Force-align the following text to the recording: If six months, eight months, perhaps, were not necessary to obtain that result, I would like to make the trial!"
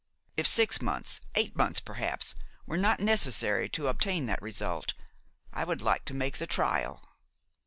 If 0.35 0.47
six 0.47 0.81
months, 0.81 1.21
eight 1.35 1.55
months, 1.55 1.79
perhaps, 1.79 2.33
were 2.65 2.75
not 2.75 2.99
necessary 2.99 3.69
to 3.69 3.85
obtain 3.85 4.25
that 4.25 4.41
result, 4.41 4.95
I 5.53 5.63
would 5.63 5.79
like 5.83 6.05
to 6.05 6.15
make 6.15 6.37
the 6.39 6.47
trial!" 6.47 7.07